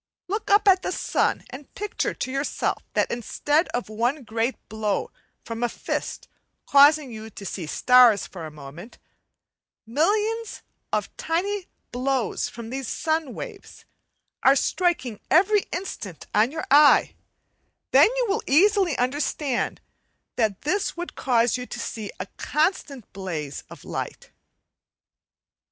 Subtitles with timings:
[0.27, 5.11] Look up at the sun and picture to yourself that instead of one great blow
[5.45, 6.27] from a fist
[6.65, 8.97] causing you to see starts for a moment,
[9.85, 13.85] millions of tiny blows from these sun waves
[14.41, 17.13] are striking every instant on you eye;
[17.91, 19.81] then you will easily understand
[20.35, 24.31] that his would cause you to see a constant blaze of light.